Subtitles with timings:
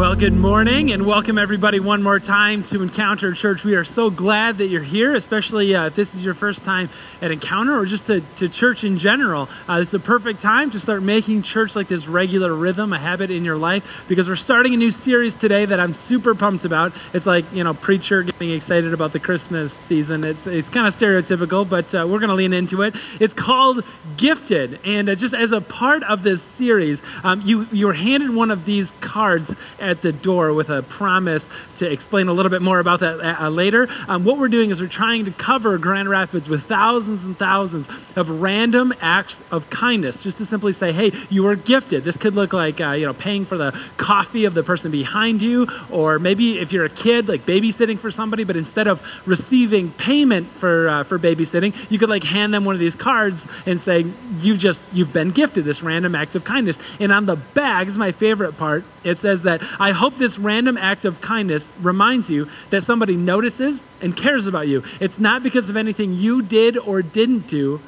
[0.00, 3.64] Well, good morning and welcome everybody one more time to Encounter Church.
[3.64, 6.88] We are so glad that you're here, especially uh, if this is your first time
[7.20, 9.50] at Encounter or just to, to church in general.
[9.68, 12.98] Uh, this is a perfect time to start making church like this regular rhythm, a
[12.98, 16.64] habit in your life, because we're starting a new series today that I'm super pumped
[16.64, 16.94] about.
[17.12, 20.24] It's like, you know, preacher getting excited about the Christmas season.
[20.24, 22.96] It's, it's kind of stereotypical, but uh, we're going to lean into it.
[23.20, 23.84] It's called
[24.16, 24.80] Gifted.
[24.82, 28.50] And uh, just as a part of this series, um, you, you were handed one
[28.50, 29.54] of these cards
[29.90, 33.48] at the door with a promise to explain a little bit more about that uh,
[33.48, 33.88] later.
[34.08, 37.88] Um, what we're doing is we're trying to cover Grand Rapids with thousands and thousands
[38.16, 42.04] of random acts of kindness, just to simply say, hey, you were gifted.
[42.04, 45.42] This could look like, uh, you know, paying for the coffee of the person behind
[45.42, 49.90] you, or maybe if you're a kid, like babysitting for somebody, but instead of receiving
[49.92, 53.80] payment for, uh, for babysitting, you could like hand them one of these cards and
[53.80, 54.06] say,
[54.38, 56.78] you've just, you've been gifted this random act of kindness.
[56.98, 61.04] And on the is my favorite part, it says that I hope this random act
[61.04, 64.82] of kindness reminds you that somebody notices and cares about you.
[65.00, 67.80] It's not because of anything you did or didn't do,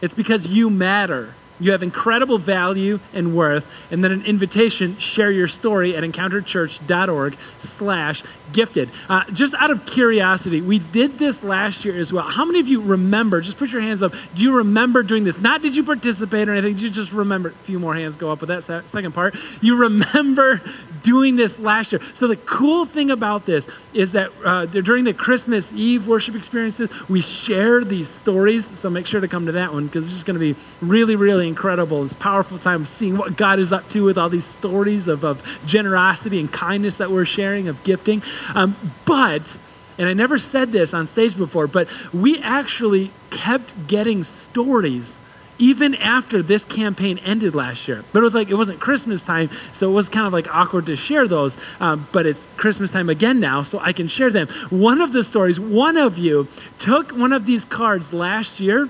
[0.00, 1.34] it's because you matter.
[1.60, 3.68] You have incredible value and worth.
[3.90, 8.90] And then an invitation, share your story at encounterchurch.org slash gifted.
[9.08, 12.24] Uh, just out of curiosity, we did this last year as well.
[12.24, 15.38] How many of you remember, just put your hands up, do you remember doing this?
[15.38, 17.50] Not did you participate or anything, did you just remember?
[17.50, 19.34] A few more hands go up with that second part.
[19.60, 20.62] You remember
[21.02, 22.00] doing this last year.
[22.14, 26.90] So the cool thing about this is that uh, during the Christmas Eve worship experiences,
[27.08, 28.78] we share these stories.
[28.78, 31.16] So make sure to come to that one because it's just going to be really,
[31.16, 32.04] really incredible.
[32.04, 35.24] It's powerful time of seeing what God is up to with all these stories of,
[35.24, 38.22] of generosity and kindness that we're sharing, of gifting.
[38.54, 39.56] Um, but,
[39.98, 45.18] and I never said this on stage before, but we actually kept getting stories
[45.58, 48.04] even after this campaign ended last year.
[48.12, 50.86] But it was like, it wasn't Christmas time, so it was kind of like awkward
[50.86, 51.56] to share those.
[51.80, 54.48] Um, but it's Christmas time again now, so I can share them.
[54.70, 58.88] One of the stories, one of you took one of these cards last year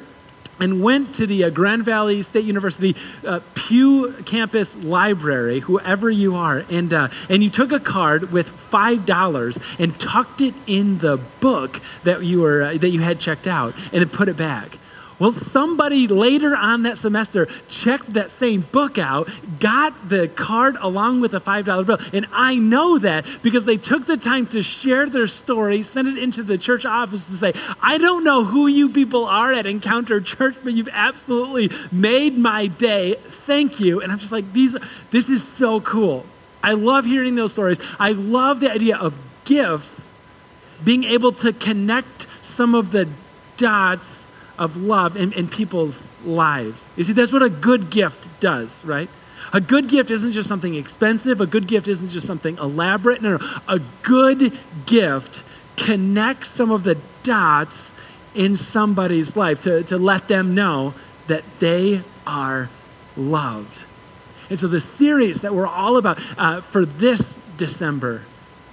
[0.61, 2.97] and went to the uh, Grand Valley State University
[3.27, 8.51] uh, Pew Campus Library, whoever you are, and, uh, and you took a card with
[8.51, 13.47] $5 and tucked it in the book that you, were, uh, that you had checked
[13.47, 14.79] out and then put it back.
[15.19, 21.21] Well, somebody later on that semester checked that same book out, got the card along
[21.21, 21.99] with a $5 bill.
[22.13, 26.19] And I know that because they took the time to share their story, send it
[26.19, 27.53] into the church office to say,
[27.83, 32.69] I don't know who you people are at Encounter Church, but you've absolutely made my
[32.69, 33.17] day.
[33.29, 34.01] Thank you.
[34.01, 34.77] And I'm just like, these,
[35.11, 36.27] this is so cool.
[36.63, 37.79] I love hearing those stories.
[37.99, 40.07] I love the idea of gifts
[40.85, 43.09] being able to connect some of the
[43.57, 44.18] dots
[44.59, 46.89] of love in, in people's lives.
[46.97, 49.09] You see, that's what a good gift does, right?
[49.53, 51.41] A good gift isn't just something expensive.
[51.41, 53.23] A good gift isn't just something elaborate.
[53.23, 53.61] No, no.
[53.67, 55.43] A good gift
[55.77, 57.93] connects some of the dots
[58.35, 60.95] in somebody's life to, to let them know
[61.29, 62.69] that they are
[63.17, 63.85] loved.
[64.51, 68.23] And so, the series that we're all about uh, for this December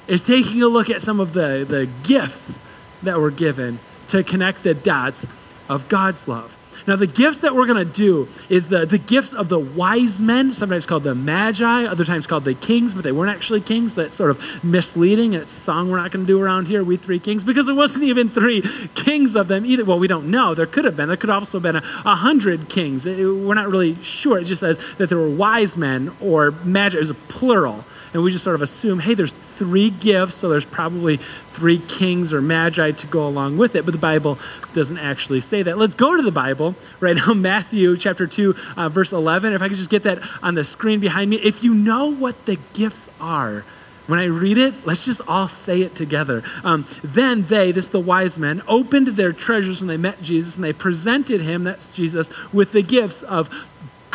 [0.08, 2.58] is taking a look at some of the, the gifts
[3.04, 5.26] that were given to connect the dots
[5.70, 6.60] of God's love.
[6.88, 10.22] Now, the gifts that we're going to do is the, the gifts of the wise
[10.22, 13.96] men, sometimes called the magi, other times called the kings, but they weren't actually kings.
[13.96, 16.84] That's sort of misleading, and it's a song we're not going to do around here,
[16.84, 18.62] We Three Kings, because there wasn't even three
[18.94, 19.84] kings of them either.
[19.84, 20.54] Well, we don't know.
[20.54, 21.08] There could have been.
[21.08, 23.06] There could also have been a, a hundred kings.
[23.06, 24.38] It, we're not really sure.
[24.38, 26.98] It just says that there were wise men or magi.
[26.98, 27.84] It was a plural
[28.16, 31.18] and we just sort of assume, hey, there's three gifts, so there's probably
[31.52, 33.84] three kings or magi to go along with it.
[33.84, 34.40] But the Bible
[34.74, 35.78] doesn't actually say that.
[35.78, 39.52] Let's go to the Bible right now, Matthew chapter 2, uh, verse 11.
[39.52, 41.36] If I could just get that on the screen behind me.
[41.44, 43.66] If you know what the gifts are,
[44.08, 46.42] when I read it, let's just all say it together.
[46.64, 50.64] Um, then they, this the wise men, opened their treasures when they met Jesus and
[50.64, 53.50] they presented him, that's Jesus, with the gifts of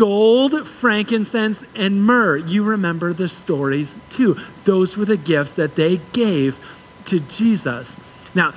[0.01, 2.39] gold, frankincense, and myrrh.
[2.39, 4.35] You remember the stories too.
[4.65, 6.59] Those were the gifts that they gave
[7.05, 7.99] to Jesus.
[8.35, 8.55] Now,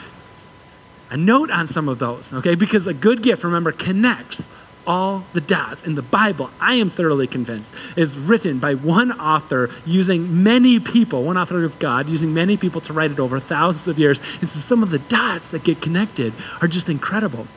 [1.10, 2.56] a note on some of those, okay?
[2.56, 4.48] Because a good gift, remember, connects
[4.88, 5.84] all the dots.
[5.84, 11.24] In the Bible, I am thoroughly convinced, is written by one author using many people,
[11.24, 14.22] one author of God, using many people to write it over thousands of years.
[14.39, 16.31] And so some of the dots that get connected
[16.62, 17.48] are just incredible.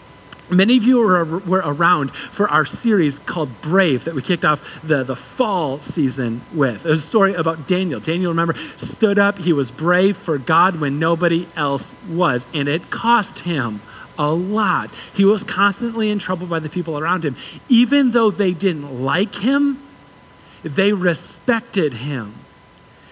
[0.48, 4.80] Many of you were, were around for our series called Brave that we kicked off
[4.82, 6.86] the, the fall season with.
[6.86, 7.98] It was a story about Daniel.
[7.98, 9.38] Daniel, remember, stood up.
[9.38, 13.82] He was brave for God when nobody else was, and it cost him
[14.18, 14.90] a lot.
[15.14, 17.36] He was constantly in trouble by the people around him.
[17.68, 19.82] Even though they didn't like him,
[20.62, 22.34] they respected him.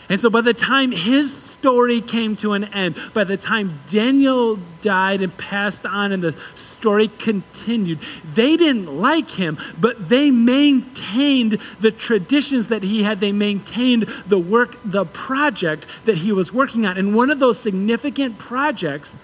[0.09, 4.57] And so by the time his story came to an end, by the time Daniel
[4.83, 7.99] died and passed on and the story continued,
[8.35, 13.19] they didn't like him, but they maintained the traditions that he had.
[13.19, 16.99] They maintained the work, the project that he was working on.
[16.99, 19.17] And one of those significant projects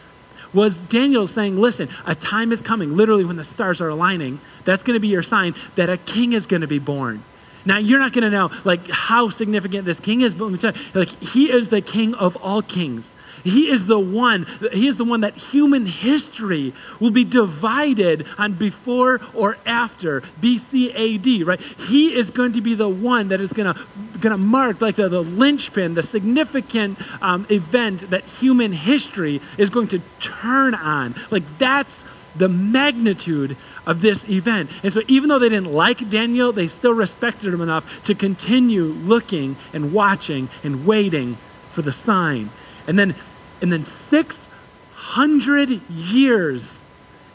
[0.54, 4.40] was Daniel saying, Listen, a time is coming, literally when the stars are aligning.
[4.64, 7.22] That's going to be your sign that a king is going to be born.
[7.64, 10.58] Now you're not going to know like how significant this king is, but let me
[10.58, 13.14] tell you, like he is the king of all kings.
[13.44, 18.54] He is the one, he is the one that human history will be divided on
[18.54, 21.60] before or after BC AD, right?
[21.60, 23.80] He is going to be the one that is going to
[24.20, 29.70] going to mark like the, the linchpin, the significant um, event that human history is
[29.70, 31.14] going to turn on.
[31.30, 32.04] Like that's
[32.34, 33.56] the magnitude
[33.86, 34.70] of this event.
[34.82, 38.84] And so, even though they didn't like Daniel, they still respected him enough to continue
[38.84, 41.38] looking and watching and waiting
[41.70, 42.50] for the sign.
[42.86, 43.14] And then,
[43.60, 46.80] and then 600 years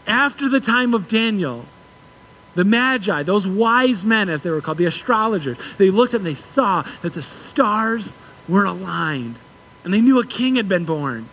[0.08, 1.66] after the time of Daniel,
[2.56, 6.28] the Magi, those wise men, as they were called, the astrologers, they looked up and
[6.28, 9.36] they saw that the stars were aligned.
[9.84, 11.30] And they knew a king had been born.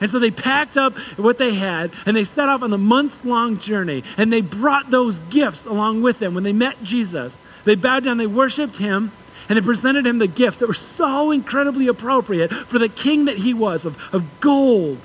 [0.00, 3.24] And so they packed up what they had and they set off on the months
[3.24, 7.40] long journey and they brought those gifts along with them when they met Jesus.
[7.64, 9.12] They bowed down, they worshiped him,
[9.48, 13.38] and they presented him the gifts that were so incredibly appropriate for the king that
[13.38, 14.98] he was of, of gold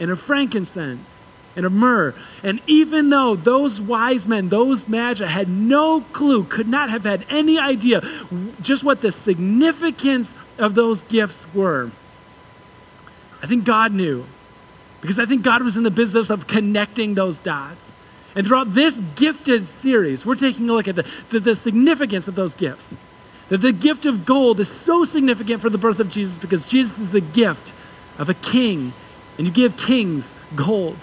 [0.00, 1.18] and of frankincense
[1.54, 2.14] and of myrrh.
[2.42, 7.24] And even though those wise men, those magi, had no clue, could not have had
[7.30, 8.02] any idea
[8.60, 11.90] just what the significance of those gifts were
[13.46, 14.24] I think God knew
[15.00, 17.92] because I think God was in the business of connecting those dots.
[18.34, 22.34] And throughout this gifted series, we're taking a look at the, the, the, significance of
[22.34, 22.92] those gifts.
[23.48, 26.98] That the gift of gold is so significant for the birth of Jesus because Jesus
[26.98, 27.72] is the gift
[28.18, 28.92] of a king,
[29.38, 30.96] and you give kings gold.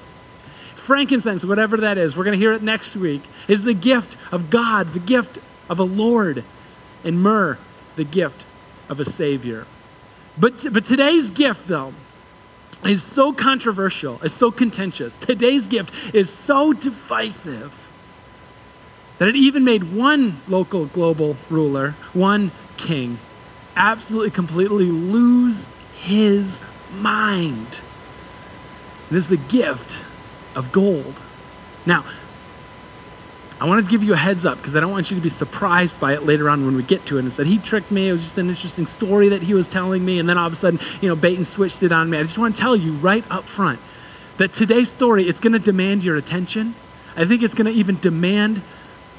[0.76, 4.50] Frankincense, whatever that is, we're going to hear it next week, is the gift of
[4.50, 6.44] God, the gift of a Lord,
[7.06, 7.58] and myrrh,
[7.96, 8.44] the gift
[8.90, 9.66] of a Savior.
[10.38, 11.94] But, but today's gift, though,
[12.86, 15.16] is so controversial, is so contentious.
[15.16, 17.74] Today's gift is so divisive
[19.18, 23.20] that it even made one local global ruler, one king,
[23.76, 26.60] absolutely completely lose his
[26.94, 27.80] mind.
[29.10, 30.02] This is the gift
[30.56, 31.20] of gold.
[31.86, 32.06] Now,
[33.64, 35.30] I want to give you a heads up because I don't want you to be
[35.30, 38.10] surprised by it later on when we get to it and said, he tricked me.
[38.10, 40.20] It was just an interesting story that he was telling me.
[40.20, 42.18] And then all of a sudden, you know, bait and switched it on me.
[42.18, 43.80] I just want to tell you right up front
[44.36, 46.76] that today's story, it's going to demand your attention.
[47.16, 48.62] I think it's going to even demand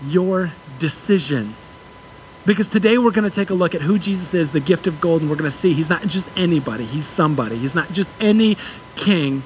[0.05, 1.55] your decision.
[2.45, 5.01] Because today we're going to take a look at who Jesus is, the gift of
[5.01, 7.57] gold, and we're going to see he's not just anybody, he's somebody.
[7.57, 8.59] He's not just any
[8.95, 9.43] king,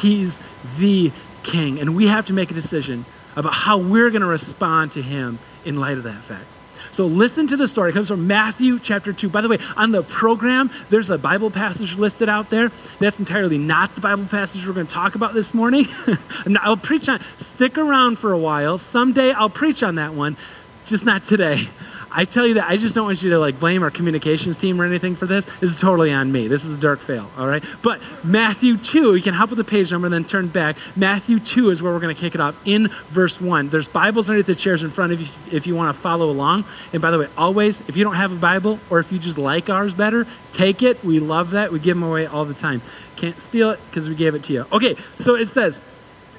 [0.00, 0.38] he's
[0.78, 1.12] the
[1.42, 1.78] king.
[1.78, 3.04] And we have to make a decision
[3.38, 6.44] about how we're going to respond to him in light of that fact.
[6.90, 7.90] So listen to the story.
[7.90, 9.28] It comes from Matthew chapter 2.
[9.28, 12.72] By the way, on the program, there's a Bible passage listed out there.
[12.98, 15.86] That's entirely not the Bible passage we're going to talk about this morning.
[16.60, 18.78] I'll preach on stick around for a while.
[18.78, 20.36] Someday I'll preach on that one,
[20.84, 21.60] just not today.
[22.10, 24.80] I tell you that I just don't want you to like blame our communications team
[24.80, 25.44] or anything for this.
[25.44, 26.48] This is totally on me.
[26.48, 27.64] This is a dark fail, all right?
[27.82, 30.76] But Matthew 2, you can help with the page number and then turn back.
[30.96, 33.68] Matthew 2 is where we're going to kick it off in verse 1.
[33.68, 36.64] There's Bibles underneath the chairs in front of you if you want to follow along.
[36.92, 39.38] And by the way, always, if you don't have a Bible or if you just
[39.38, 41.04] like ours better, take it.
[41.04, 41.72] We love that.
[41.72, 42.82] We give them away all the time.
[43.16, 44.66] Can't steal it because we gave it to you.
[44.72, 45.82] Okay, so it says,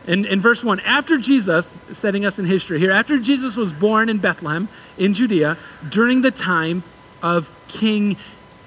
[0.10, 4.10] in, in verse 1, after Jesus, setting us in history here, after Jesus was born
[4.10, 5.56] in Bethlehem in Judea
[5.88, 6.82] during the time
[7.22, 8.18] of King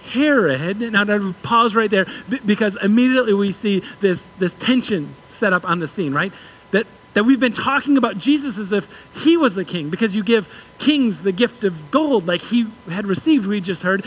[0.04, 2.06] Herod, now to pause right there
[2.46, 6.32] because immediately we see this, this tension set up on the scene, right?
[6.70, 8.88] That, that we've been talking about Jesus as if
[9.24, 13.04] he was the king because you give kings the gift of gold like he had
[13.04, 14.04] received, we just heard.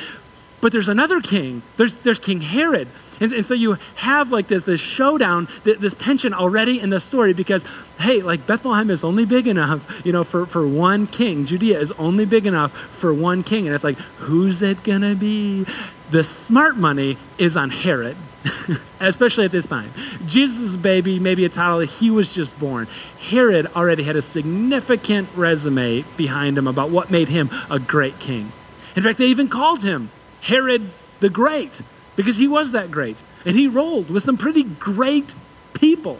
[0.65, 1.61] But there's another king.
[1.77, 2.87] There's, there's King Herod.
[3.19, 7.33] And, and so you have like this, this showdown, this tension already in the story
[7.33, 7.63] because,
[7.99, 11.45] hey, like Bethlehem is only big enough, you know, for, for one king.
[11.45, 13.67] Judea is only big enough for one king.
[13.67, 15.67] And it's like, who's it going to be?
[16.09, 18.17] The smart money is on Herod.
[18.99, 19.91] especially at this time.
[20.25, 22.87] Jesus' baby, maybe a toddler, he was just born.
[23.29, 28.51] Herod already had a significant resume behind him about what made him a great king.
[28.95, 30.09] In fact, they even called him
[30.45, 31.81] Herod the Great
[32.15, 33.17] because he was that great.
[33.45, 35.33] And he rolled with some pretty great
[35.73, 36.19] people.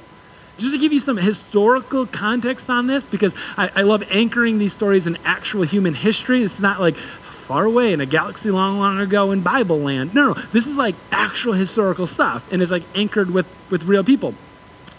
[0.58, 4.74] Just to give you some historical context on this, because I, I love anchoring these
[4.74, 6.44] stories in actual human history.
[6.44, 10.14] It's not like far away in a galaxy long, long ago in Bible land.
[10.16, 14.04] No, no, this is like actual historical stuff and is like anchored with, with real
[14.04, 14.34] people.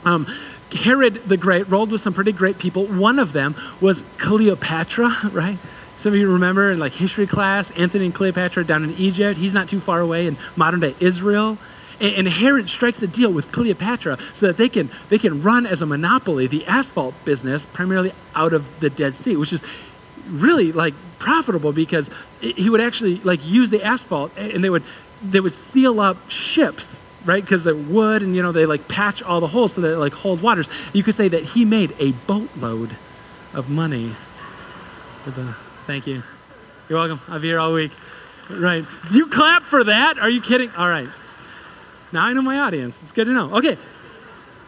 [0.04, 0.26] Um,
[0.72, 2.86] Herod the Great rolled with some pretty great people.
[2.86, 5.58] One of them was Cleopatra, right?
[5.98, 9.38] Some of you remember in like history class, Antony and Cleopatra down in Egypt.
[9.38, 11.58] He's not too far away in modern day Israel.
[11.98, 15.80] And, Herod strikes a deal with Cleopatra so that they can they can run as
[15.80, 19.62] a monopoly the asphalt business primarily out of the Dead Sea, which is
[20.28, 22.10] really like profitable because
[22.40, 24.82] he would actually like use the asphalt and they would
[25.22, 29.22] they would seal up ships right because they're wood and you know they like patch
[29.22, 32.12] all the holes so that like hold waters you could say that he made a
[32.26, 32.96] boatload
[33.54, 34.14] of money
[35.24, 35.54] the
[35.86, 36.22] thank you.
[36.88, 37.20] You're welcome.
[37.28, 37.92] I'll be here all week.
[38.50, 38.84] Right.
[39.10, 40.18] You clap for that?
[40.18, 40.70] Are you kidding?
[40.70, 41.08] All right.
[42.12, 43.00] Now i know my audience.
[43.02, 43.56] It's good to know.
[43.56, 43.76] Okay.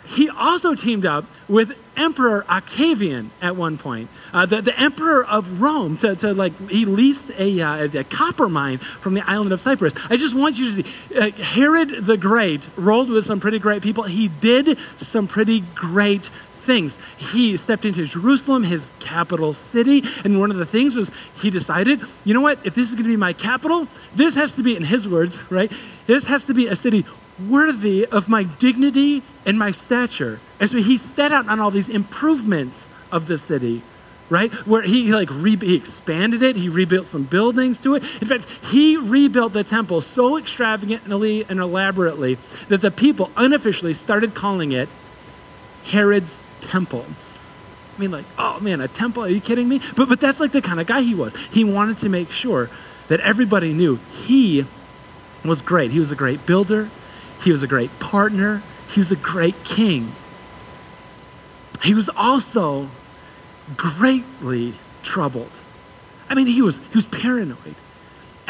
[0.07, 5.61] He also teamed up with Emperor Octavian at one point, uh, the, the emperor of
[5.61, 9.61] Rome, to, to like, he leased a, uh, a, copper mine from the island of
[9.61, 9.95] Cyprus.
[10.09, 13.83] I just want you to see uh, Herod the Great rolled with some pretty great
[13.83, 14.05] people.
[14.05, 16.31] He did some pretty great
[16.69, 16.99] things.
[17.17, 21.11] He stepped into Jerusalem, his capital city, and one of the things was
[21.41, 24.53] he decided, you know what, if this is going to be my capital, this has
[24.57, 25.73] to be, in his words, right,
[26.07, 27.07] this has to be a city
[27.49, 30.41] worthy of my dignity and my stature.
[30.61, 33.83] And so he set out on all these improvements of the city,
[34.29, 34.53] right?
[34.67, 38.03] Where he like re- he expanded it, he rebuilt some buildings to it.
[38.21, 42.37] In fact, he rebuilt the temple so extravagantly and elaborately
[42.69, 44.89] that the people unofficially started calling it
[45.85, 47.07] Herod's temple.
[47.97, 49.25] I mean, like, oh man, a temple?
[49.25, 49.81] Are you kidding me?
[49.97, 51.35] But but that's like the kind of guy he was.
[51.51, 52.71] He wanted to make sure
[53.09, 54.67] that everybody knew he
[55.45, 55.91] was great.
[55.91, 56.91] He was a great builder.
[57.43, 58.63] He was a great partner.
[58.89, 60.13] He was a great king.
[61.83, 62.91] He was also
[63.77, 65.61] greatly troubled.
[66.29, 67.75] I mean, he was, he was paranoid.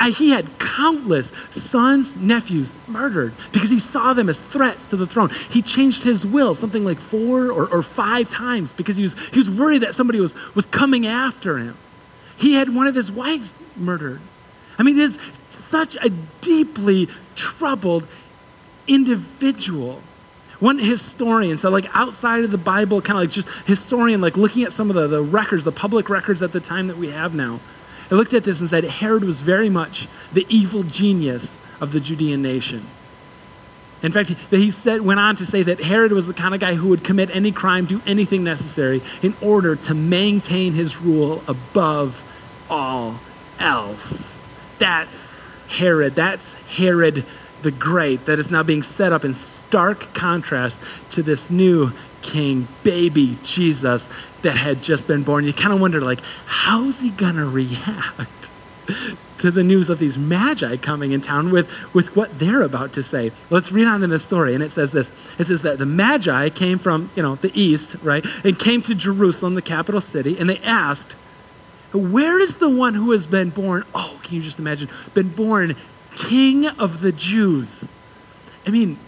[0.07, 5.31] He had countless sons, nephews murdered because he saw them as threats to the throne.
[5.50, 9.38] He changed his will something like four or, or five times because he was, he
[9.38, 11.76] was worried that somebody was, was coming after him.
[12.37, 14.21] He had one of his wives murdered.
[14.78, 18.07] I mean, it's such a deeply troubled
[18.87, 20.02] individual.
[20.61, 24.64] One historian, so like outside of the Bible, kind of like just historian, like looking
[24.64, 27.35] at some of the, the records, the public records at the time that we have
[27.35, 27.61] now,
[28.10, 32.00] I looked at this and said Herod was very much the evil genius of the
[32.00, 32.86] Judean nation.
[34.02, 36.74] In fact, he said, went on to say that Herod was the kind of guy
[36.74, 42.24] who would commit any crime, do anything necessary in order to maintain his rule above
[42.70, 43.18] all
[43.58, 44.32] else.
[44.78, 45.28] That's
[45.68, 46.14] Herod.
[46.14, 47.24] That's Herod
[47.62, 52.68] the Great that is now being set up in stark contrast to this new king,
[52.82, 54.08] baby Jesus,
[54.42, 55.44] that had just been born.
[55.44, 58.50] You kind of wonder, like, how's he going to react
[59.38, 63.02] to the news of these magi coming in town with, with what they're about to
[63.02, 63.32] say?
[63.50, 65.10] Let's read on in the story, and it says this.
[65.38, 68.94] It says that the magi came from, you know, the east, right, and came to
[68.94, 71.14] Jerusalem, the capital city, and they asked,
[71.92, 73.84] where is the one who has been born?
[73.94, 74.90] Oh, can you just imagine?
[75.14, 75.74] Been born
[76.18, 77.88] King of the Jews.
[78.66, 78.98] I mean,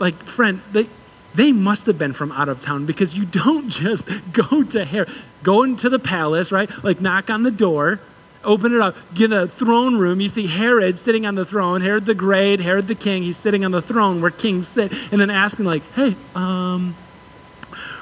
[0.00, 0.88] like, friend, they,
[1.34, 5.10] they must have been from out of town because you don't just go to Herod,
[5.42, 6.70] go into the palace, right?
[6.82, 8.00] Like, knock on the door,
[8.42, 10.20] open it up, get a throne room.
[10.20, 13.22] You see Herod sitting on the throne, Herod the Great, Herod the King.
[13.22, 16.96] He's sitting on the throne where kings sit, and then asking, like, hey, um,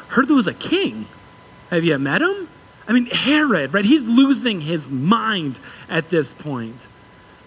[0.08, 1.06] heard there was a king.
[1.70, 2.48] Have you met him?
[2.86, 3.84] I mean, Herod, right?
[3.84, 6.86] He's losing his mind at this point.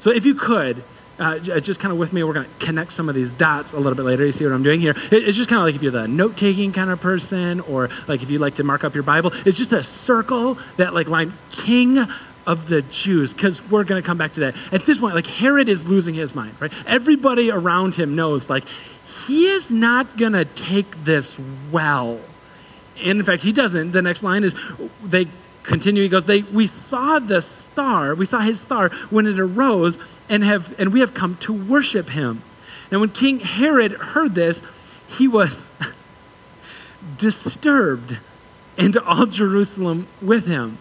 [0.02, 0.84] So if you could,
[1.20, 3.78] uh, just kind of with me, we're going to connect some of these dots a
[3.78, 4.26] little bit later.
[4.26, 4.96] You see what I'm doing here?
[5.12, 8.24] It's just kind of like if you're the note taking kind of person, or like
[8.24, 11.34] if you like to mark up your Bible, it's just a circle that like line
[11.52, 12.00] King
[12.48, 14.56] of the Jews, because we're going to come back to that.
[14.74, 16.74] At this point, like Herod is losing his mind, right?
[16.88, 18.66] Everybody around him knows, like,
[19.28, 21.38] he is not going to take this
[21.72, 22.20] well.
[23.04, 23.92] And in fact, he doesn't.
[23.92, 24.56] The next line is
[25.04, 25.28] they
[25.64, 29.98] continue, he goes, they, we saw the star, we saw his star when it arose,
[30.30, 32.44] and, have, and we have come to worship him.
[32.92, 34.64] Now, when King Herod heard this,
[35.08, 35.70] he was
[37.18, 38.18] disturbed,
[38.78, 40.78] and all Jerusalem with him.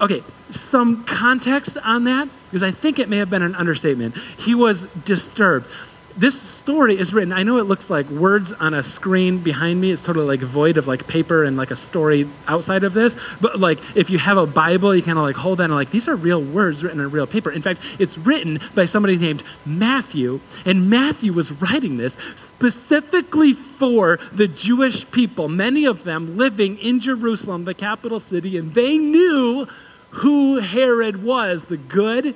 [0.00, 4.16] Okay, some context on that, because I think it may have been an understatement.
[4.38, 5.70] He was disturbed
[6.16, 9.90] this story is written i know it looks like words on a screen behind me.
[9.90, 13.16] It's totally like void of like paper and like a story outside of this.
[13.40, 15.90] But like if you have a bible you kind of like hold that and like
[15.90, 17.50] these are real words written on real paper.
[17.50, 24.18] In fact it's written by somebody named matthew and matthew was writing this specifically for
[24.32, 29.66] the jewish people many of them living in jerusalem the capital city and they knew
[30.12, 32.34] who Herod was, the good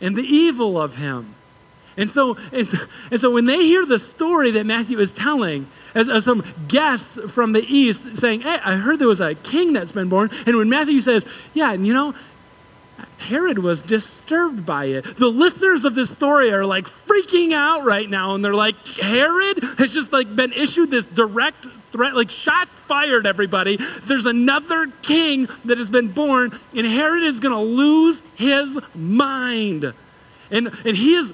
[0.00, 1.34] and the evil of him.
[1.96, 2.78] And so, and so,
[3.10, 7.18] and so when they hear the story that Matthew is telling, as, as, some guests
[7.28, 10.30] from the east saying, Hey, I heard there was a king that's been born.
[10.46, 12.14] And when Matthew says, Yeah, and you know,
[13.18, 15.16] Herod was disturbed by it.
[15.16, 19.62] The listeners of this story are like freaking out right now, and they're like, Herod
[19.78, 23.78] has just like been issued this direct threat, like shots fired, everybody.
[24.04, 29.92] There's another king that has been born, and Herod is gonna lose his mind.
[30.50, 31.32] And, and he is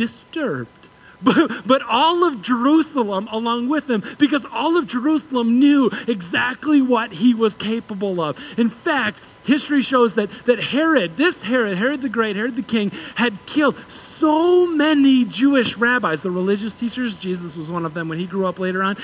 [0.00, 0.70] disturbed.
[1.22, 7.12] But, but all of Jerusalem along with him, because all of Jerusalem knew exactly what
[7.12, 8.38] he was capable of.
[8.58, 12.90] In fact, history shows that, that Herod, this Herod, Herod the Great, Herod the King,
[13.16, 17.16] had killed so many Jewish rabbis, the religious teachers.
[17.16, 18.96] Jesus was one of them when he grew up later on.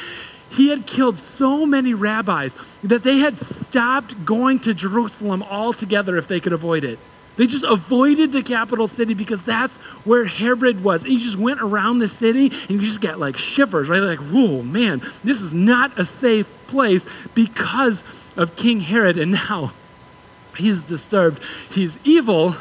[0.51, 6.29] He had killed so many rabbis that they had stopped going to Jerusalem altogether if
[6.29, 6.99] they could avoid it.
[7.37, 11.03] They just avoided the capital city because that's where Herod was.
[11.03, 14.01] He just went around the city and you just get like shivers, right?
[14.01, 18.03] Like, whoa, man, this is not a safe place because
[18.37, 19.19] of King Herod.
[19.19, 19.73] And now
[20.57, 21.43] he's disturbed.
[21.71, 22.57] He's evil,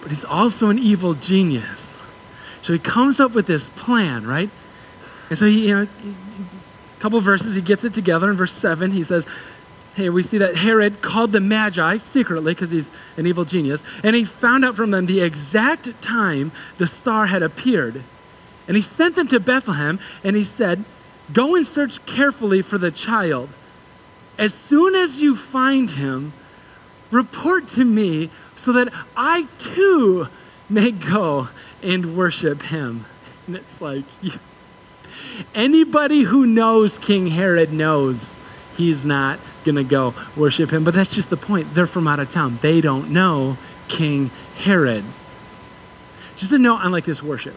[0.00, 1.92] but he's also an evil genius.
[2.62, 4.50] So he comes up with this plan, right?
[5.28, 8.30] And so he, you know, a couple verses, he gets it together.
[8.30, 9.26] In verse 7, he says,
[9.96, 14.14] Hey, we see that Herod called the Magi secretly because he's an evil genius, and
[14.14, 18.04] he found out from them the exact time the star had appeared.
[18.68, 20.84] And he sent them to Bethlehem, and he said,
[21.32, 23.48] Go and search carefully for the child.
[24.36, 26.34] As soon as you find him,
[27.10, 30.28] report to me so that I too
[30.68, 31.48] may go
[31.82, 33.06] and worship him.
[33.46, 34.04] And it's like,
[35.54, 38.36] anybody who knows King Herod knows
[38.76, 40.84] he's not going to go worship him.
[40.84, 41.74] But that's just the point.
[41.74, 43.58] They're from out of town, they don't know
[43.88, 45.04] King Herod.
[46.36, 47.56] Just a note on like this worship.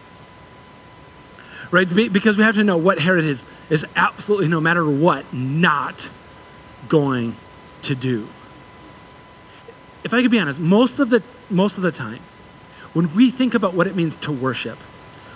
[1.71, 1.87] Right?
[1.87, 6.09] Because we have to know what Herod is, is absolutely, no matter what, not
[6.87, 7.35] going
[7.83, 8.27] to do.
[10.03, 12.19] If I could be honest, most of the, most of the time,
[12.93, 14.77] when we think about what it means to worship,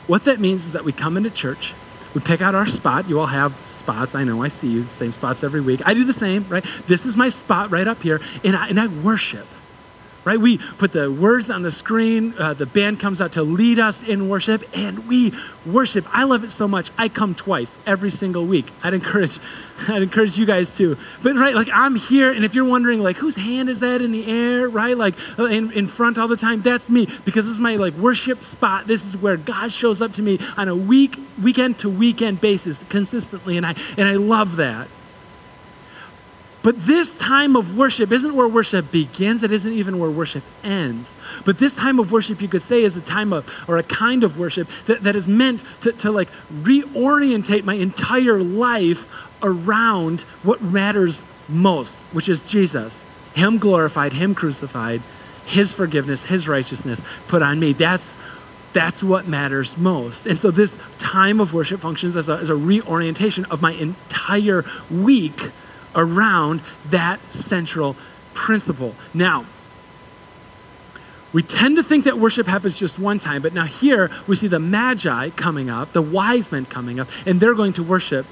[0.07, 1.73] what that means is that we come into church
[2.13, 3.09] we pick out our spot.
[3.09, 4.15] You all have spots.
[4.15, 4.43] I know.
[4.43, 4.83] I see you.
[4.83, 5.81] The same spots every week.
[5.85, 6.65] I do the same, right?
[6.87, 9.47] This is my spot right up here, and I, and I worship
[10.25, 10.39] right?
[10.39, 12.33] We put the words on the screen.
[12.37, 15.33] Uh, the band comes out to lead us in worship, and we
[15.65, 16.05] worship.
[16.11, 16.91] I love it so much.
[16.97, 18.67] I come twice every single week.
[18.83, 19.39] I'd encourage,
[19.87, 20.97] I'd encourage you guys too.
[21.21, 24.11] But right, like I'm here, and if you're wondering, like whose hand is that in
[24.11, 24.97] the air, right?
[24.97, 26.61] Like uh, in, in front all the time.
[26.61, 28.87] That's me because this is my like worship spot.
[28.87, 32.83] This is where God shows up to me on a week, weekend to weekend basis
[32.89, 34.87] consistently, and I and I love that.
[36.63, 39.43] But this time of worship isn't where worship begins.
[39.43, 41.13] It isn't even where worship ends.
[41.43, 44.23] But this time of worship, you could say, is a time of, or a kind
[44.23, 49.05] of worship that, that is meant to, to like reorientate my entire life
[49.43, 53.03] around what matters most, which is Jesus.
[53.35, 55.01] Him glorified, Him crucified,
[55.45, 57.73] His forgiveness, His righteousness put on me.
[57.73, 58.15] That's
[58.71, 60.25] that's what matters most.
[60.25, 64.65] And so this time of worship functions as a, as a reorientation of my entire
[64.89, 65.51] week
[65.95, 67.95] around that central
[68.33, 68.95] principle.
[69.13, 69.45] Now,
[71.33, 74.47] we tend to think that worship happens just one time, but now here we see
[74.47, 78.27] the Magi coming up, the wise men coming up, and they're going to worship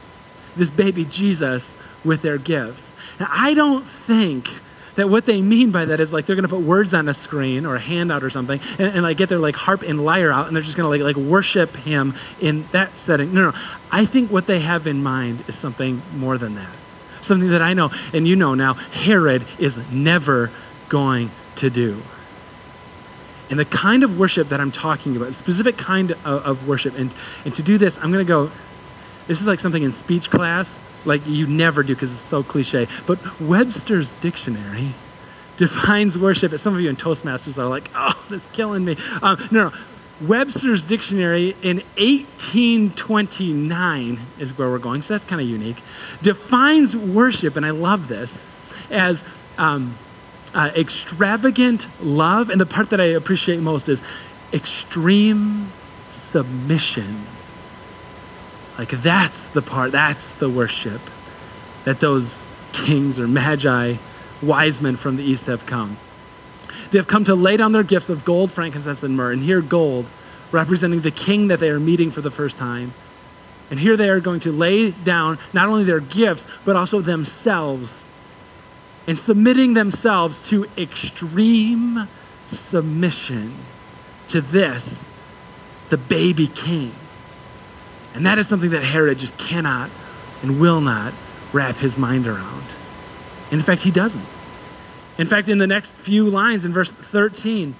[0.55, 1.73] this baby Jesus
[2.05, 2.91] with their gifts.
[3.19, 4.49] Now, I don't think
[4.95, 7.13] that what they mean by that is like they're going to put words on a
[7.13, 10.31] screen or a handout or something and, and like get their like harp and lyre
[10.31, 13.33] out and they're just going to like like worship him in that setting.
[13.33, 13.57] No, no.
[13.89, 16.80] I think what they have in mind is something more than that
[17.21, 20.51] something that I know and you know now Herod is never
[20.89, 22.01] going to do.
[23.49, 27.11] And the kind of worship that I'm talking about, specific kind of, of worship, and,
[27.43, 28.49] and to do this, I'm going to go,
[29.27, 32.87] this is like something in speech class, like you never do because it's so cliche.
[33.05, 34.93] But Webster's dictionary
[35.57, 38.95] defines worship, some of you in Toastmasters are like, oh, this is killing me.
[39.21, 39.73] Um, no, no.
[40.21, 45.77] Webster's dictionary in 1829 is where we're going, so that's kind of unique,
[46.21, 48.37] defines worship, and I love this,
[48.89, 49.23] as
[49.57, 49.97] um,
[50.53, 52.49] uh, extravagant love.
[52.49, 54.03] And the part that I appreciate most is
[54.53, 55.71] extreme
[56.07, 57.25] submission.
[58.77, 61.01] Like that's the part, that's the worship
[61.83, 62.37] that those
[62.73, 63.95] kings or magi,
[64.41, 65.97] wise men from the east have come.
[66.91, 69.31] They have come to lay down their gifts of gold, frankincense, and myrrh.
[69.31, 70.05] And here, gold,
[70.51, 72.93] representing the king that they are meeting for the first time.
[73.69, 78.03] And here they are going to lay down not only their gifts, but also themselves
[79.07, 82.07] and submitting themselves to extreme
[82.47, 83.53] submission
[84.27, 85.03] to this,
[85.89, 86.91] the baby king.
[88.13, 89.89] And that is something that Herod just cannot
[90.41, 91.13] and will not
[91.53, 92.63] wrap his mind around.
[93.51, 94.25] In fact, he doesn't.
[95.21, 97.75] In fact, in the next few lines in verse 13,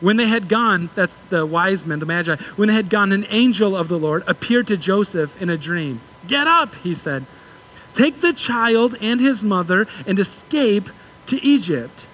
[0.00, 3.26] when they had gone, that's the wise men, the magi, when they had gone, an
[3.28, 6.00] angel of the Lord appeared to Joseph in a dream.
[6.26, 7.26] Get up, he said.
[7.92, 10.88] Take the child and his mother and escape
[11.26, 12.06] to Egypt.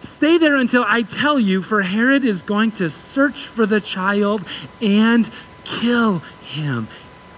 [0.00, 4.44] Stay there until I tell you, for Herod is going to search for the child
[4.82, 5.30] and
[5.62, 6.88] kill him.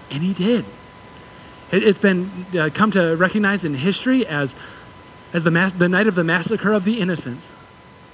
[0.09, 0.65] And he did.
[1.71, 4.55] It's been uh, come to recognize in history as,
[5.33, 7.51] as the, the night of the massacre of the innocents.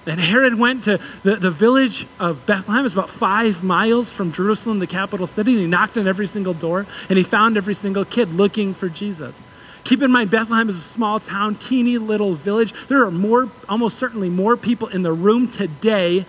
[0.05, 2.85] And Herod went to the, the village of Bethlehem.
[2.85, 6.53] It's about five miles from Jerusalem, the capital city, and he knocked on every single
[6.53, 9.41] door and he found every single kid looking for Jesus.
[9.83, 12.73] Keep in mind, Bethlehem is a small town, teeny little village.
[12.87, 16.25] There are more, almost certainly more people in the room today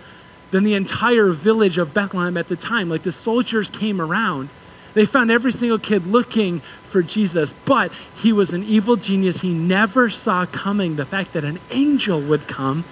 [0.51, 2.89] than the entire village of Bethlehem at the time.
[2.89, 4.49] Like the soldiers came around.
[4.93, 9.41] They found every single kid looking for Jesus, but he was an evil genius.
[9.41, 12.85] He never saw coming the fact that an angel would come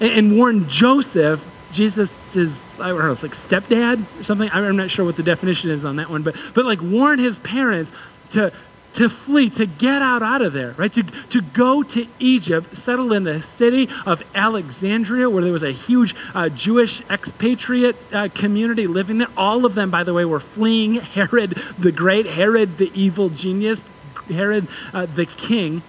[0.00, 4.50] and, and warn Joseph, Jesus is, I don't know, it's like stepdad or something.
[4.52, 7.38] I'm not sure what the definition is on that one, but, but like warn his
[7.38, 7.92] parents
[8.30, 8.52] to,
[8.94, 10.92] to flee, to get out out of there, right?
[10.92, 15.72] To, to go to Egypt, settle in the city of Alexandria, where there was a
[15.72, 19.28] huge uh, Jewish expatriate uh, community living there.
[19.36, 23.84] All of them, by the way, were fleeing Herod the Great, Herod the evil genius,
[24.28, 25.82] Herod uh, the king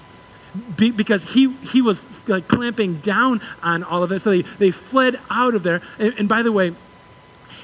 [0.76, 4.24] be, because he, he was like clamping down on all of this.
[4.24, 5.82] So they, they fled out of there.
[5.98, 6.76] And, and by the way,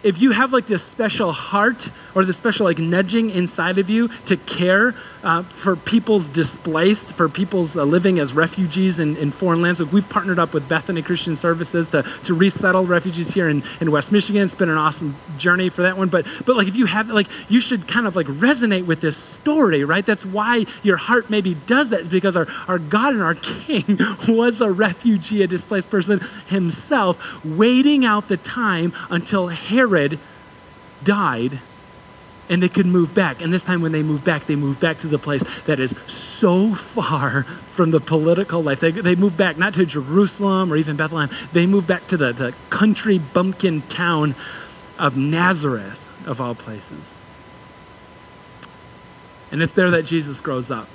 [0.04, 4.10] if you have like this special heart or this special like nudging inside of you
[4.26, 4.95] to care
[5.27, 9.91] uh, for people's displaced, for people's uh, living as refugees in, in foreign lands, like
[9.91, 14.09] we've partnered up with Bethany Christian Services to, to resettle refugees here in, in West
[14.09, 14.43] Michigan.
[14.43, 16.07] It's been an awesome journey for that one.
[16.07, 19.17] But but like if you have like you should kind of like resonate with this
[19.17, 20.05] story, right?
[20.05, 24.61] That's why your heart maybe does that because our, our God and our King was
[24.61, 30.19] a refugee, a displaced person himself, waiting out the time until Herod
[31.03, 31.59] died
[32.49, 33.41] and they could move back.
[33.41, 35.95] And this time, when they moved back, they moved back to the place that is
[36.07, 38.79] so far from the political life.
[38.79, 42.31] They, they moved back not to Jerusalem or even Bethlehem, they moved back to the,
[42.31, 44.36] the country bumpkin town
[44.97, 47.15] of Nazareth, of all places.
[49.51, 50.89] And it's there that Jesus grows up.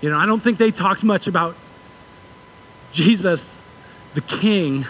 [0.00, 1.56] You know, I don't think they talked much about
[2.92, 3.56] Jesus,
[4.14, 4.84] the king,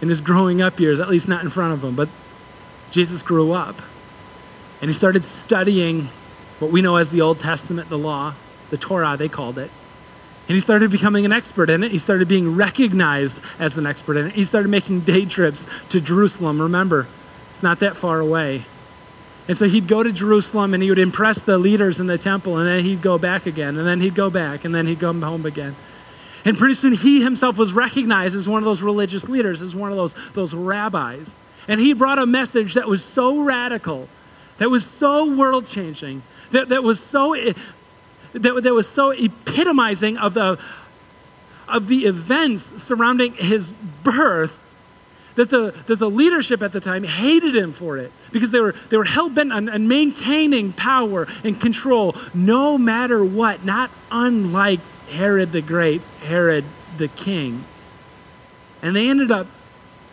[0.00, 2.08] in his growing up years, at least not in front of them, but
[2.90, 3.80] Jesus grew up.
[4.80, 6.08] And he started studying
[6.58, 8.34] what we know as the Old Testament, the law,
[8.70, 9.70] the Torah, they called it.
[10.48, 11.90] And he started becoming an expert in it.
[11.90, 14.32] He started being recognized as an expert in it.
[14.32, 16.62] He started making day trips to Jerusalem.
[16.62, 17.06] Remember,
[17.50, 18.64] it's not that far away.
[19.46, 22.56] And so he'd go to Jerusalem and he would impress the leaders in the temple,
[22.58, 25.22] and then he'd go back again, and then he'd go back, and then he'd come
[25.22, 25.74] home again.
[26.44, 29.90] And pretty soon he himself was recognized as one of those religious leaders, as one
[29.90, 31.34] of those, those rabbis.
[31.66, 34.08] And he brought a message that was so radical
[34.58, 37.34] that was so world changing, that, that was so
[38.32, 40.58] that, that was so epitomizing of the
[41.68, 44.58] of the events surrounding his birth
[45.38, 48.74] that the, that the leadership at the time hated him for it because they were,
[48.88, 54.80] they were hell bent on, on maintaining power and control no matter what, not unlike
[55.10, 56.64] Herod the Great, Herod
[56.96, 57.64] the King.
[58.82, 59.46] And they ended up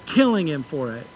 [0.05, 1.07] killing him for it.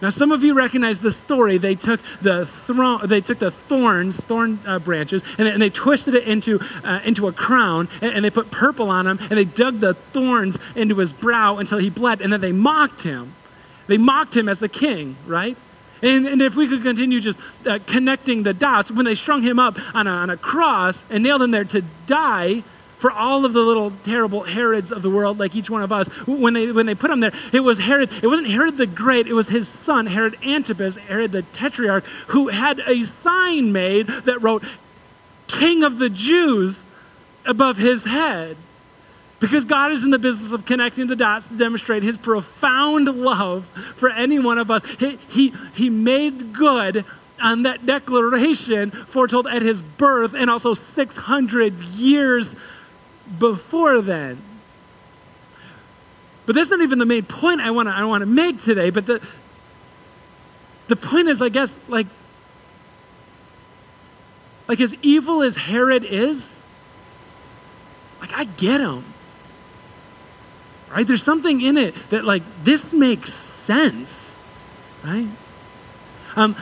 [0.00, 1.58] Now, some of you recognize the story.
[1.58, 5.70] They took the thorn, they took the thorns, thorn uh, branches, and they, and they,
[5.70, 9.30] twisted it into uh, into a crown, and, and, they put purple on him, and
[9.30, 13.34] they dug the thorns into his brow until he bled, and then they mocked him.
[13.86, 15.56] They mocked him as the king, right?
[16.02, 19.58] And, and if we could continue just uh, connecting the dots, when they strung him
[19.58, 22.62] up on a, on a cross and nailed him there to die,
[22.98, 26.08] for all of the little terrible Herods of the world, like each one of us,
[26.26, 28.10] when they when they put him there, it was Herod.
[28.22, 29.26] It wasn't Herod the Great.
[29.26, 34.42] It was his son, Herod Antipas, Herod the Tetrarch, who had a sign made that
[34.42, 34.64] wrote
[35.46, 36.84] "King of the Jews"
[37.46, 38.56] above his head.
[39.40, 43.66] Because God is in the business of connecting the dots to demonstrate his profound love
[43.94, 44.84] for any one of us.
[44.98, 47.04] He, he, he made good
[47.40, 52.56] on that declaration foretold at his birth and also 600 years
[53.38, 54.38] before then.
[56.46, 58.90] But that's not even the main point I want to I want to make today,
[58.90, 59.26] but the
[60.86, 62.06] the point is I guess like
[64.68, 66.54] like as evil as Herod is,
[68.20, 69.04] like, I get him.
[70.90, 71.06] Right?
[71.06, 74.30] There's something in it that, like, this makes sense.
[75.02, 75.28] Right?
[76.36, 76.54] Um,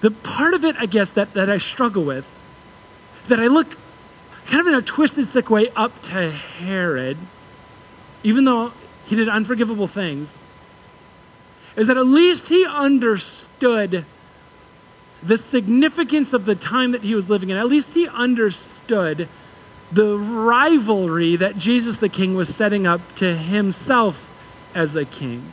[0.00, 2.30] the part of it, I guess, that, that I struggle with,
[3.26, 3.76] that I look
[4.46, 7.16] kind of in a twisted, sick way up to Herod,
[8.22, 8.72] even though
[9.04, 10.36] he did unforgivable things,
[11.76, 14.04] is that at least he understood
[15.22, 17.56] the significance of the time that he was living in.
[17.56, 19.28] At least he understood
[19.90, 24.28] the rivalry that Jesus the King was setting up to himself
[24.74, 25.52] as a king.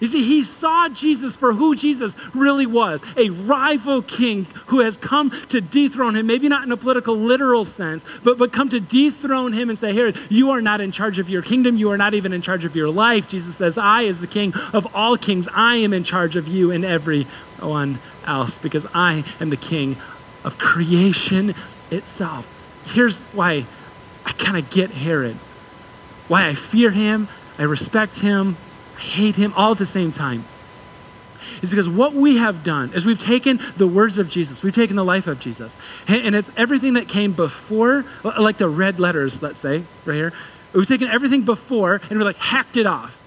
[0.00, 4.96] You see, he saw Jesus for who Jesus really was a rival king who has
[4.96, 8.80] come to dethrone him, maybe not in a political, literal sense, but, but come to
[8.80, 11.76] dethrone him and say, Here, you are not in charge of your kingdom.
[11.76, 13.28] You are not even in charge of your life.
[13.28, 16.70] Jesus says, I, as the king of all kings, I am in charge of you
[16.70, 19.96] and everyone else because I am the king
[20.44, 21.54] of creation
[21.90, 22.48] itself.
[22.86, 23.66] Here's why
[24.24, 25.36] I kind of get Herod,
[26.28, 28.56] why I fear him, I respect him
[28.98, 30.44] hate him all at the same time
[31.62, 34.96] is because what we have done is we've taken the words of Jesus, we've taken
[34.96, 39.58] the life of Jesus, and it's everything that came before, like the red letters, let's
[39.58, 40.32] say, right here.
[40.72, 43.18] We've taken everything before and we like hacked it off.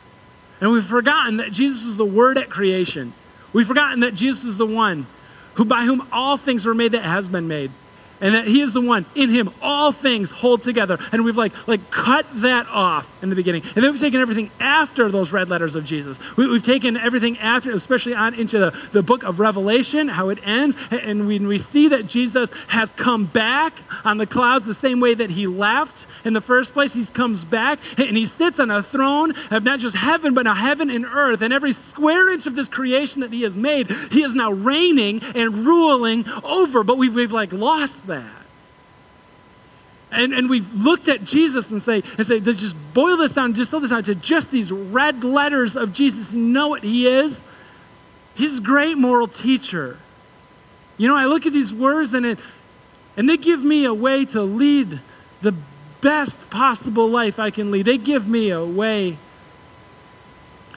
[0.60, 3.14] And we've forgotten that Jesus was the word at creation.
[3.52, 5.08] We've forgotten that Jesus was the one
[5.56, 7.72] who by whom all things were made that has been made
[8.22, 10.98] and that he is the one in him all things hold together.
[11.12, 13.64] And we've like like cut that off in the beginning.
[13.76, 16.20] And then we've taken everything after those red letters of jesus.
[16.38, 20.40] We, have taken everything after especially on into the, the book of revelation how it
[20.44, 20.76] ends.
[20.92, 25.14] And when we see that jesus has come back on the clouds the same way
[25.14, 28.84] that he left in the first place he comes back and he sits on a
[28.84, 32.56] throne of not just heaven but now heaven and earth and every square inch of
[32.56, 37.16] this creation that he has made he is now reigning and ruling over but we've,
[37.16, 38.42] we've like lost that.
[40.12, 43.54] And, and we've looked at Jesus and say, and say, let's just boil this down,
[43.54, 46.34] distill this down to just these red letters of Jesus.
[46.34, 47.42] You know what he is?
[48.36, 49.98] He's a great moral teacher.
[50.98, 52.40] You know, I look at these words and it,
[53.16, 55.00] and they give me a way to lead
[55.42, 55.54] the
[56.02, 57.86] best possible life I can lead.
[57.86, 59.18] They give me a way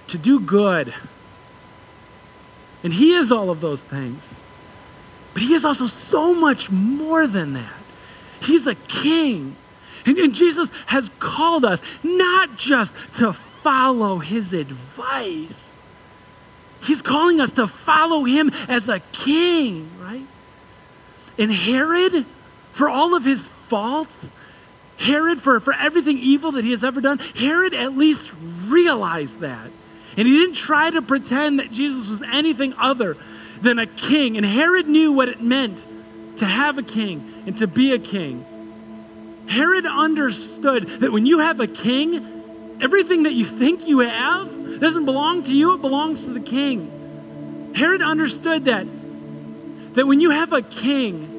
[0.08, 0.94] to do good.
[2.82, 4.34] And he is all of those things.
[5.32, 7.72] But he is also so much more than that.
[8.40, 9.56] He's a king.
[10.06, 15.74] And, and, Jesus has called us not just to follow his advice,
[16.82, 20.26] he's calling us to follow him as a king, right?
[21.38, 22.26] And Herod,
[22.72, 24.28] for all of his faults,
[24.98, 28.30] Herod, for, for everything evil that he has ever done, Herod at least
[28.66, 29.70] realized that.
[30.16, 33.16] And he didn't try to pretend that Jesus was anything other
[33.60, 34.36] than a king.
[34.36, 35.86] And Herod knew what it meant
[36.36, 38.44] to have a king and to be a king.
[39.48, 45.04] Herod understood that when you have a king, everything that you think you have doesn't
[45.04, 47.72] belong to you, it belongs to the king.
[47.74, 48.86] Herod understood that
[49.94, 51.33] that when you have a king,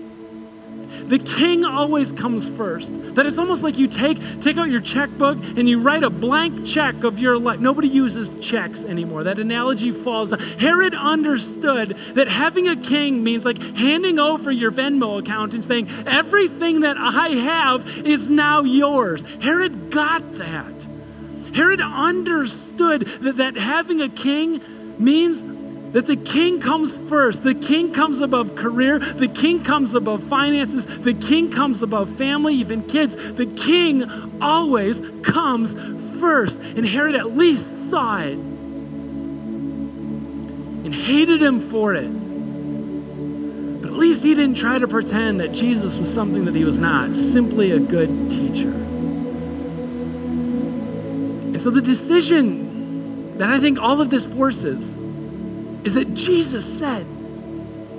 [1.07, 3.15] the king always comes first.
[3.15, 6.65] That it's almost like you take, take out your checkbook and you write a blank
[6.65, 7.59] check of your life.
[7.59, 9.23] Nobody uses checks anymore.
[9.23, 10.31] That analogy falls.
[10.59, 15.89] Herod understood that having a king means like handing over your Venmo account and saying,
[16.05, 19.23] everything that I have is now yours.
[19.41, 20.73] Herod got that.
[21.53, 24.61] Herod understood that, that having a king
[24.97, 25.43] means
[25.95, 27.41] that the king comes first.
[27.41, 28.99] The king comes above career.
[28.99, 30.85] The king comes above finances.
[30.85, 33.15] The king comes above family, even kids.
[33.31, 34.03] The king
[34.41, 35.73] always comes
[36.19, 36.59] first.
[36.59, 38.33] And Herod at least saw it
[40.83, 42.09] and hated him for it.
[43.81, 46.77] But at least he didn't try to pretend that Jesus was something that he was
[46.77, 48.73] not, simply a good teacher.
[51.53, 54.93] And so the decision that I think all of this forces
[55.85, 57.05] is that Jesus said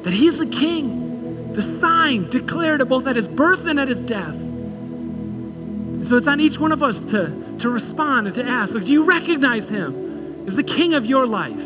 [0.03, 4.35] that he's the king, the sign declared both at his birth and at his death.
[4.35, 8.85] And so it's on each one of us to, to respond and to ask, like,
[8.85, 11.65] do you recognize him as the king of your life,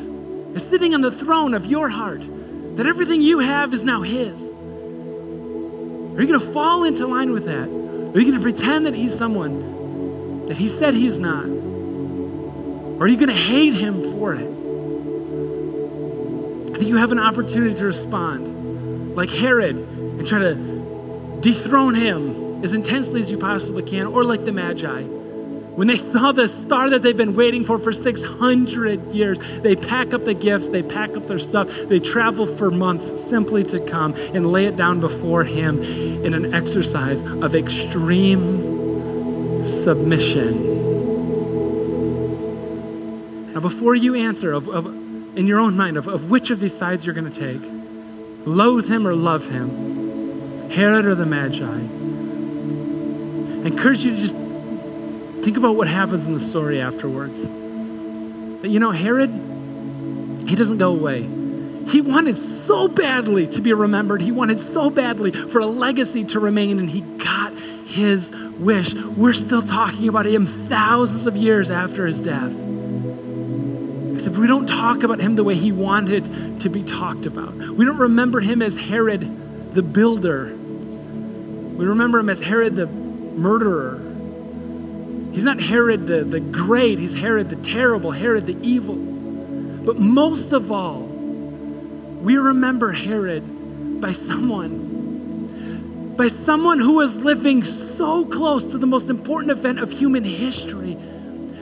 [0.54, 2.22] as sitting on the throne of your heart,
[2.76, 4.42] that everything you have is now his?
[4.42, 7.66] Are you going to fall into line with that?
[7.66, 11.46] Are you going to pretend that he's someone that he said he's not?
[11.46, 14.49] Or are you going to hate him for it?
[16.81, 20.55] That you have an opportunity to respond like Herod and try to
[21.40, 26.33] dethrone him as intensely as you possibly can, or like the Magi, When they saw
[26.33, 30.69] the star that they've been waiting for for 600 years, they pack up the gifts,
[30.69, 34.77] they pack up their stuff, they travel for months simply to come and lay it
[34.77, 40.69] down before Him in an exercise of extreme submission.
[43.55, 44.99] Now, before you answer of, of
[45.37, 47.62] in your own mind of, of which of these sides you're going to take,
[48.47, 51.81] loathe him or love him, Herod or the Magi, I
[53.66, 54.35] encourage you to just
[55.43, 57.47] Think about what happens in the story afterwards.
[57.47, 59.31] But you know, Herod,
[60.47, 61.23] he doesn't go away.
[61.88, 64.21] He wanted so badly to be remembered.
[64.21, 68.93] He wanted so badly for a legacy to remain, and he got his wish.
[68.93, 72.53] We're still talking about him thousands of years after his death.
[74.28, 77.54] We don't talk about him the way he wanted to be talked about.
[77.54, 80.46] We don't remember him as Herod the builder.
[80.46, 84.11] We remember him as Herod the murderer
[85.33, 88.96] He's not Herod the, the great, he's Herod the terrible, Herod the evil.
[88.96, 98.24] But most of all, we remember Herod by someone, by someone who was living so
[98.24, 100.96] close to the most important event of human history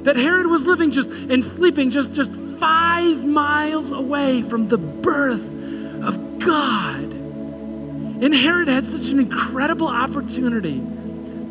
[0.02, 5.44] that Herod was living just and sleeping just, just five miles away from the birth
[6.02, 7.12] of God.
[8.20, 10.82] And Herod had such an incredible opportunity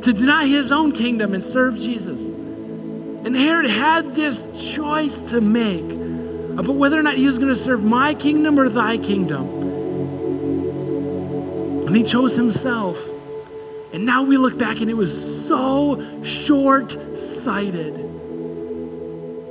[0.02, 2.28] to deny his own kingdom and serve Jesus.
[2.28, 5.84] And Herod had this choice to make
[6.58, 9.48] about whether or not he was going to serve my kingdom or thy kingdom.
[11.88, 12.98] And he chose himself.
[13.94, 18.07] And now we look back and it was so short sighted.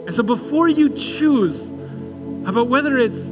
[0.07, 1.67] And so before you choose
[2.47, 3.27] about whether it's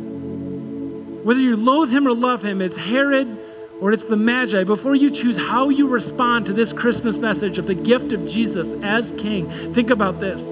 [1.25, 3.39] whether you loathe him or love him, it's Herod
[3.81, 7.67] or it's the Magi, before you choose how you respond to this Christmas message of
[7.67, 10.43] the gift of Jesus as King, think about this.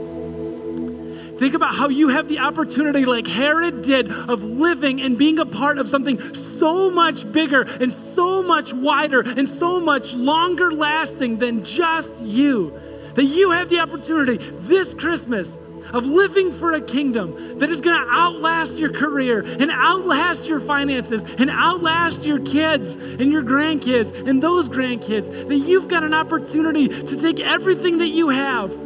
[1.38, 5.46] Think about how you have the opportunity, like Herod did, of living and being a
[5.46, 11.38] part of something so much bigger and so much wider and so much longer lasting
[11.38, 12.78] than just you.
[13.14, 15.58] That you have the opportunity this Christmas
[15.92, 20.60] of living for a kingdom that is going to outlast your career and outlast your
[20.60, 25.48] finances and outlast your kids and your grandkids and those grandkids.
[25.48, 28.76] That you've got an opportunity to take everything that you have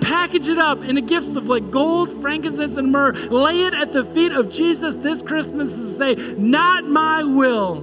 [0.00, 3.12] package it up in the gifts of like gold, frankincense, and myrrh.
[3.12, 7.80] Lay it at the feet of Jesus this Christmas and say, Not my will,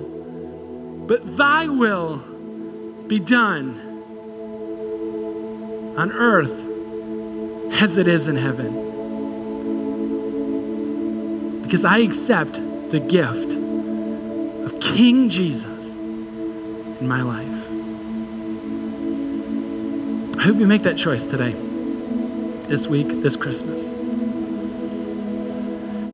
[1.07, 2.17] but thy will
[3.07, 3.85] be done
[5.97, 6.68] on earth
[7.73, 8.87] as it is in heaven.
[11.61, 12.53] Because I accept
[12.91, 13.53] the gift
[14.65, 17.45] of King Jesus in my life.
[20.39, 21.51] I hope you make that choice today,
[22.67, 23.98] this week, this Christmas.